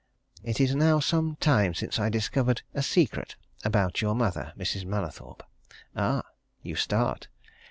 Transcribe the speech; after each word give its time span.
It 0.43 0.59
is 0.59 0.73
now 0.73 0.99
some 0.99 1.35
time 1.35 1.75
since 1.75 1.99
I 1.99 2.09
discovered 2.09 2.63
a 2.73 2.81
secret 2.81 3.35
about 3.63 4.01
your 4.01 4.15
mother, 4.15 4.51
Mrs. 4.57 4.83
Mallathorpe. 4.83 5.43
Ah, 5.95 6.23
you 6.63 6.75
start! 6.75 7.27